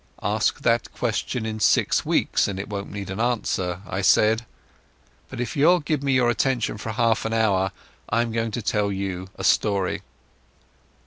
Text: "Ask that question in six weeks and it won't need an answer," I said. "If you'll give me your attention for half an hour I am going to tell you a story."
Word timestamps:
"Ask 0.23 0.61
that 0.61 0.91
question 0.95 1.45
in 1.45 1.59
six 1.59 2.03
weeks 2.03 2.47
and 2.47 2.59
it 2.59 2.67
won't 2.67 2.89
need 2.91 3.11
an 3.11 3.19
answer," 3.19 3.83
I 3.87 4.01
said. 4.01 4.47
"If 5.29 5.55
you'll 5.55 5.79
give 5.79 6.01
me 6.01 6.13
your 6.13 6.31
attention 6.31 6.79
for 6.79 6.93
half 6.93 7.23
an 7.23 7.33
hour 7.33 7.71
I 8.09 8.23
am 8.23 8.31
going 8.31 8.49
to 8.49 8.63
tell 8.63 8.91
you 8.91 9.29
a 9.35 9.43
story." 9.43 10.01